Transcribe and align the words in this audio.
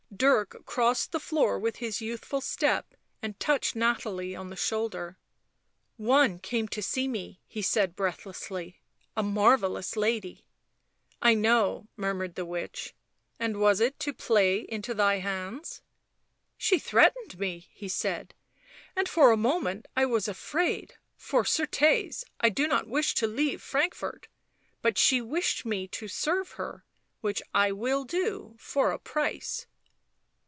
Dirk 0.13 0.65
crossed 0.65 1.13
the 1.13 1.19
floor 1.21 1.57
with 1.57 1.77
his 1.77 2.01
youthful 2.01 2.41
step 2.41 2.93
and 3.23 3.39
touched 3.39 3.75
Nathalie 3.77 4.35
on 4.35 4.49
the 4.49 4.55
shoulder." 4.57 5.17
One 5.97 6.37
came 6.37 6.67
to 6.67 6.83
see 6.83 7.07
me," 7.07 7.39
he 7.47 7.63
said 7.63 7.95
breathlessly." 7.95 8.81
A 9.17 9.23
marvellous 9.23 9.95
lady."" 9.95 10.45
I 11.23 11.33
know'," 11.33 11.87
murmured 11.95 12.35
the 12.35 12.45
witch." 12.45 12.93
And 13.39 13.59
was 13.59 13.79
it 13.79 13.99
to 14.01 14.13
play 14.13 14.57
into 14.59 14.93
thy 14.93 15.19
hands?" 15.19 15.81
u 15.85 15.87
She 16.57 16.77
threatened 16.77 17.39
me," 17.39 17.69
he 17.71 17.87
said, 17.87 18.35
11 18.93 18.93
and 18.97 19.09
for 19.09 19.31
a 19.31 19.37
moment 19.37 19.87
I 19.95 20.05
was 20.05 20.27
afraid; 20.27 20.95
for, 21.15 21.41
ccrtes, 21.43 22.25
I 22.39 22.49
do 22.49 22.67
not 22.67 22.85
wish 22.85 23.15
to 23.15 23.27
leave 23.27 23.61
Frank 23.61 23.95
fort... 23.95 24.27
but 24.83 24.99
she 24.99 25.19
wished 25.21 25.65
me 25.65 25.87
to 25.87 26.07
serve 26.09 26.51
her— 26.53 26.85
which 27.21 27.41
I 27.55 27.71
will 27.71 28.03
do— 28.03 28.53
for 28.59 28.91
a 28.91 28.99
price." 28.99 29.65